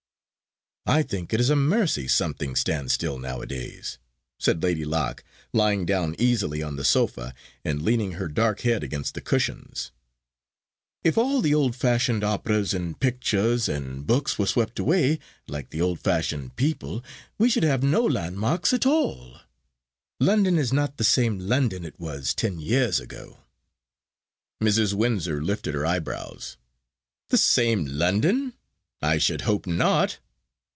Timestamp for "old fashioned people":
15.79-17.03